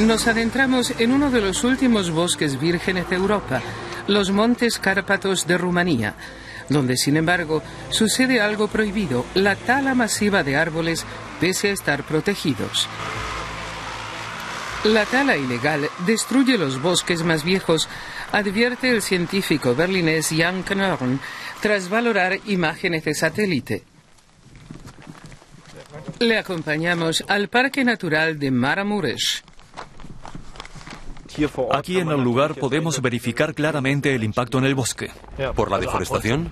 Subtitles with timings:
[0.00, 3.60] Nos adentramos en uno de los últimos bosques vírgenes de Europa,
[4.06, 6.14] los Montes Cárpatos de Rumanía,
[6.70, 11.04] donde sin embargo sucede algo prohibido, la tala masiva de árboles
[11.38, 12.88] pese a estar protegidos.
[14.84, 17.86] La tala ilegal destruye los bosques más viejos,
[18.32, 21.20] advierte el científico berlinés Jan Knörn
[21.60, 23.82] tras valorar imágenes de satélite.
[26.20, 29.49] Le acompañamos al Parque Natural de Maramuresh.
[31.72, 35.10] Aquí en el lugar podemos verificar claramente el impacto en el bosque.
[35.54, 36.50] ¿Por la deforestación?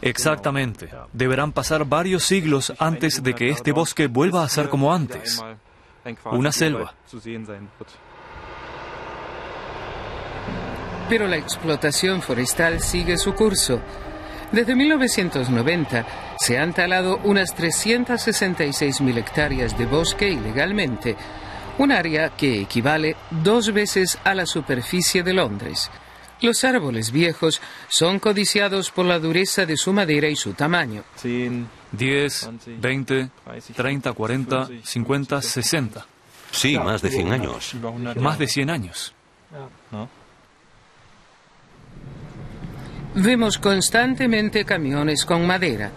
[0.00, 0.88] Exactamente.
[1.12, 5.42] Deberán pasar varios siglos antes de que este bosque vuelva a ser como antes.
[6.30, 6.94] Una selva.
[11.08, 13.80] Pero la explotación forestal sigue su curso.
[14.50, 16.06] Desde 1990
[16.38, 21.16] se han talado unas 366.000 hectáreas de bosque ilegalmente,
[21.82, 25.90] un área que equivale dos veces a la superficie de Londres.
[26.40, 31.02] Los árboles viejos son codiciados por la dureza de su madera y su tamaño.
[31.22, 33.30] 10, 20,
[33.74, 36.06] 30, 40, 50, 60.
[36.52, 37.74] Sí, más de 100 años.
[38.16, 39.14] Más de 100 años.
[43.14, 45.90] Vemos constantemente camiones con madera.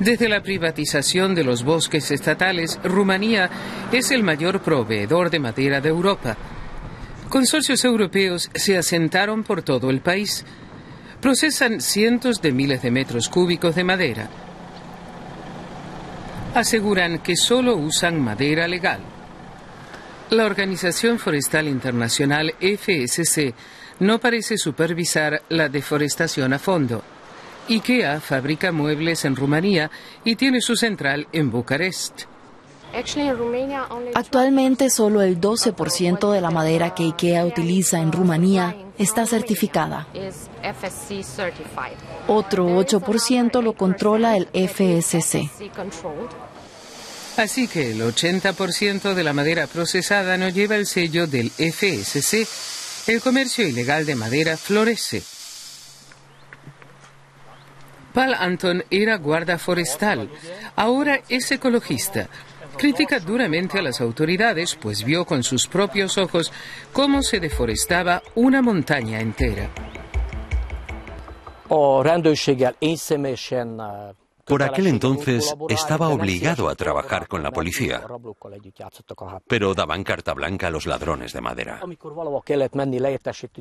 [0.00, 3.50] Desde la privatización de los bosques estatales, Rumanía
[3.92, 6.38] es el mayor proveedor de madera de Europa.
[7.28, 10.46] Consorcios europeos se asentaron por todo el país.
[11.20, 14.30] Procesan cientos de miles de metros cúbicos de madera.
[16.54, 19.00] Aseguran que solo usan madera legal.
[20.30, 23.52] La Organización Forestal Internacional FSC
[23.98, 27.04] no parece supervisar la deforestación a fondo.
[27.74, 29.90] IKEA fabrica muebles en Rumanía
[30.24, 32.22] y tiene su central en Bucarest.
[34.14, 40.08] Actualmente solo el 12% de la madera que IKEA utiliza en Rumanía está certificada.
[42.26, 45.48] Otro 8% lo controla el FSC.
[47.36, 52.46] Así que el 80% de la madera procesada no lleva el sello del FSC.
[53.06, 55.22] El comercio ilegal de madera florece.
[58.22, 60.28] Anton era guarda forestal,
[60.76, 62.28] ahora es ecologista.
[62.76, 66.52] Critica duramente a las autoridades, pues vio con sus propios ojos
[66.92, 69.70] cómo se deforestaba una montaña entera.
[74.50, 78.02] Por aquel entonces estaba obligado a trabajar con la policía,
[79.46, 81.80] pero daban carta blanca a los ladrones de madera.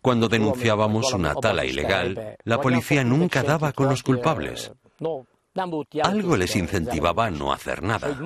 [0.00, 4.70] Cuando denunciábamos una tala ilegal, la policía nunca daba con los culpables.
[6.04, 8.16] Algo les incentivaba a no hacer nada.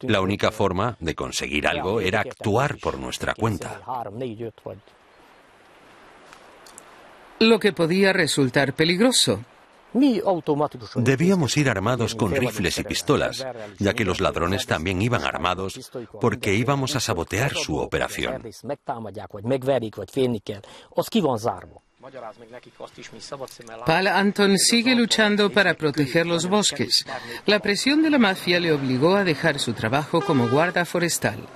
[0.00, 3.82] La única forma de conseguir algo era actuar por nuestra cuenta.
[7.40, 9.44] Lo que podía resultar peligroso.
[10.94, 13.46] Debíamos ir armados con rifles y pistolas,
[13.78, 15.90] ya que los ladrones también iban armados
[16.20, 18.42] porque íbamos a sabotear su operación.
[23.84, 27.04] Paul Anton sigue luchando para proteger los bosques.
[27.44, 31.46] La presión de la mafia le obligó a dejar su trabajo como guarda forestal.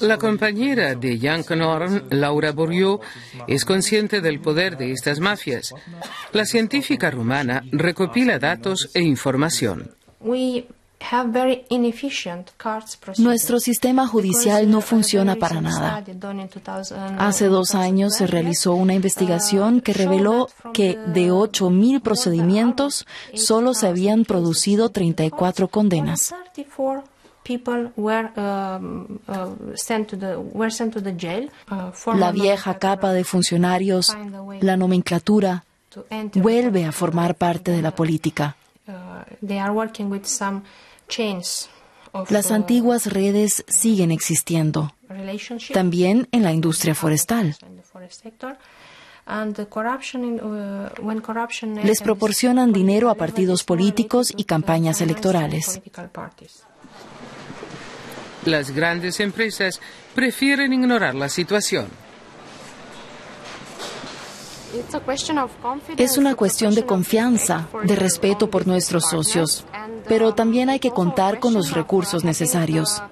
[0.00, 3.00] La compañera de Jan Knorr, Laura Bourriot,
[3.46, 5.74] es consciente del poder de estas mafias.
[6.32, 9.90] La científica rumana recopila datos e información.
[13.18, 16.02] Nuestro sistema judicial no funciona para nada.
[17.18, 23.86] Hace dos años se realizó una investigación que reveló que de 8.000 procedimientos solo se
[23.86, 26.34] habían producido 34 condenas.
[32.16, 34.16] La vieja capa de funcionarios,
[34.60, 35.64] la nomenclatura,
[36.34, 38.56] vuelve a formar parte de la política.
[42.28, 44.94] Las antiguas redes siguen existiendo,
[45.72, 47.56] también en la industria forestal.
[51.82, 55.80] Les proporcionan dinero a partidos políticos y campañas electorales.
[58.44, 59.80] Las grandes empresas
[60.14, 61.86] prefieren ignorar la situación.
[65.96, 69.64] Es una cuestión de confianza, de respeto por nuestros socios,
[70.08, 73.02] pero también hay que contar con los recursos necesarios.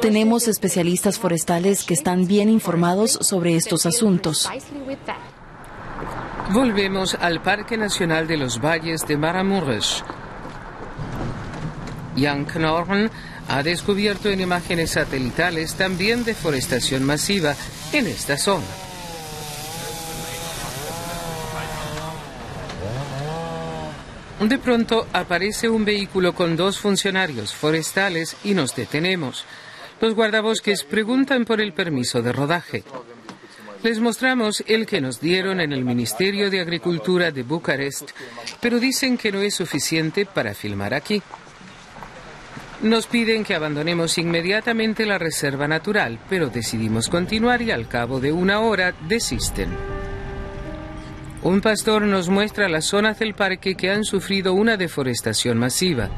[0.00, 4.48] Tenemos especialistas forestales que están bien informados sobre estos asuntos.
[6.52, 10.04] Volvemos al Parque Nacional de los Valles de Maramuresh.
[12.16, 13.10] Jan Knorren
[13.48, 17.54] ha descubierto en imágenes satelitales también deforestación masiva
[17.92, 18.66] en esta zona.
[24.40, 29.44] De pronto aparece un vehículo con dos funcionarios forestales y nos detenemos.
[30.00, 32.84] Los guardabosques preguntan por el permiso de rodaje.
[33.82, 38.10] Les mostramos el que nos dieron en el Ministerio de Agricultura de Bucarest,
[38.60, 41.20] pero dicen que no es suficiente para filmar aquí.
[42.82, 48.30] Nos piden que abandonemos inmediatamente la reserva natural, pero decidimos continuar y al cabo de
[48.30, 49.70] una hora desisten.
[51.42, 56.08] Un pastor nos muestra las zonas del parque que han sufrido una deforestación masiva.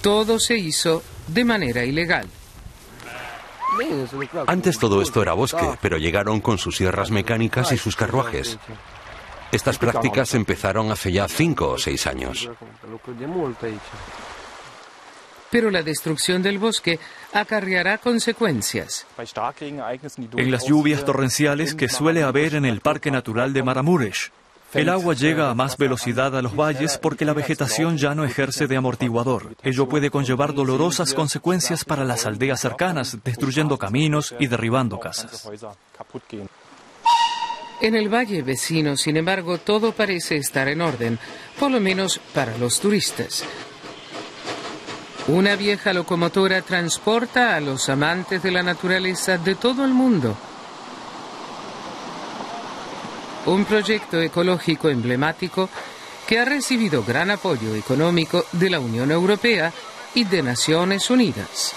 [0.00, 2.28] Todo se hizo de manera ilegal.
[4.46, 8.58] Antes todo esto era bosque, pero llegaron con sus sierras mecánicas y sus carruajes.
[9.52, 12.48] Estas prácticas empezaron hace ya cinco o seis años.
[15.50, 16.98] Pero la destrucción del bosque
[17.34, 19.06] acarreará consecuencias.
[20.36, 24.30] En las lluvias torrenciales que suele haber en el Parque Natural de Maramuresh,
[24.72, 28.66] el agua llega a más velocidad a los valles porque la vegetación ya no ejerce
[28.66, 29.54] de amortiguador.
[29.62, 35.46] Ello puede conllevar dolorosas consecuencias para las aldeas cercanas, destruyendo caminos y derribando casas.
[37.82, 41.18] En el valle vecino, sin embargo, todo parece estar en orden,
[41.58, 43.44] por lo menos para los turistas.
[45.28, 50.34] Una vieja locomotora transporta a los amantes de la naturaleza de todo el mundo
[53.46, 55.68] un proyecto ecológico emblemático
[56.26, 59.72] que ha recibido gran apoyo económico de la Unión Europea
[60.14, 61.74] y de Naciones Unidas.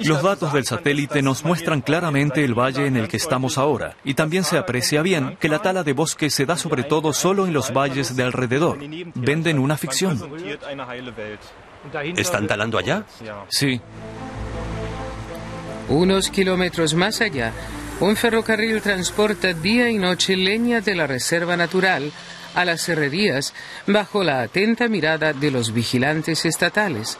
[0.00, 4.14] Los datos del satélite nos muestran claramente el valle en el que estamos ahora y
[4.14, 7.52] también se aprecia bien que la tala de bosque se da sobre todo solo en
[7.52, 8.78] los valles de alrededor.
[9.14, 10.20] Venden una ficción.
[12.16, 13.04] ¿Están talando allá?
[13.48, 13.80] Sí.
[15.88, 17.52] Unos kilómetros más allá,
[18.00, 22.10] un ferrocarril transporta día y noche leña de la reserva natural
[22.54, 23.52] a las herrerías
[23.86, 27.18] bajo la atenta mirada de los vigilantes estatales.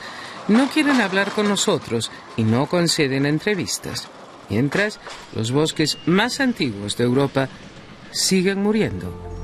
[0.49, 4.09] No quieren hablar con nosotros y no conceden entrevistas,
[4.51, 5.01] mientras
[5.35, 7.49] los bosques más antiguos de Europa
[8.11, 9.44] siguen muriendo.